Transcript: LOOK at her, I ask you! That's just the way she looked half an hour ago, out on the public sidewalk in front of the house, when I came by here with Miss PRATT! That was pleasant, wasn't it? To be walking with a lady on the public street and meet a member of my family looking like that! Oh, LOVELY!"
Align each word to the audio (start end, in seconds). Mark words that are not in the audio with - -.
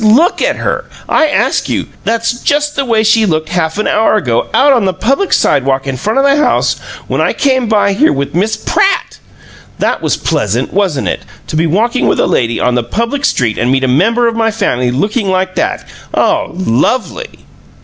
LOOK 0.03 0.41
at 0.41 0.55
her, 0.55 0.85
I 1.07 1.27
ask 1.27 1.69
you! 1.69 1.85
That's 2.05 2.41
just 2.41 2.75
the 2.75 2.85
way 2.85 3.03
she 3.03 3.27
looked 3.27 3.49
half 3.49 3.77
an 3.77 3.85
hour 3.85 4.15
ago, 4.15 4.47
out 4.51 4.73
on 4.73 4.85
the 4.85 4.95
public 4.95 5.31
sidewalk 5.31 5.85
in 5.85 5.95
front 5.95 6.17
of 6.17 6.25
the 6.25 6.37
house, 6.37 6.79
when 7.07 7.21
I 7.21 7.33
came 7.33 7.67
by 7.69 7.93
here 7.93 8.11
with 8.11 8.33
Miss 8.33 8.57
PRATT! 8.57 9.19
That 9.77 10.01
was 10.01 10.17
pleasant, 10.17 10.73
wasn't 10.73 11.07
it? 11.07 11.21
To 11.45 11.55
be 11.55 11.67
walking 11.67 12.07
with 12.07 12.19
a 12.19 12.25
lady 12.25 12.59
on 12.59 12.73
the 12.73 12.81
public 12.81 13.23
street 13.23 13.59
and 13.59 13.69
meet 13.71 13.83
a 13.83 13.87
member 13.87 14.27
of 14.27 14.35
my 14.35 14.49
family 14.49 14.89
looking 14.89 15.27
like 15.29 15.53
that! 15.53 15.87
Oh, 16.15 16.47
LOVELY!" 16.55 17.45